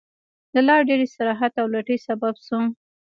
[0.53, 2.59] د لا ډېر استراحت او لټۍ سبب شو.